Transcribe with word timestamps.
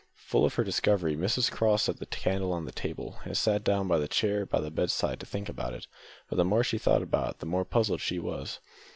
Full 0.15 0.43
of 0.45 0.55
her 0.55 0.63
discovery, 0.63 1.15
Mrs 1.15 1.51
Craw 1.51 1.77
set 1.77 1.97
the 1.99 2.07
candle 2.07 2.51
on 2.53 2.65
the 2.65 2.71
table, 2.71 3.19
and 3.23 3.37
sat 3.37 3.63
down 3.63 3.91
on 3.91 4.01
the 4.01 4.07
chair 4.07 4.47
by 4.47 4.59
the 4.59 4.71
bedside 4.71 5.19
to 5.19 5.27
think 5.27 5.47
about 5.47 5.75
it; 5.75 5.85
but 6.27 6.37
the 6.37 6.43
more 6.43 6.63
she 6.63 6.79
thought 6.79 7.03
about 7.03 7.35
it 7.35 7.39
the 7.39 7.45
more 7.45 7.65
puzzled 7.65 8.01
she 8.01 8.17
was. 8.17 8.57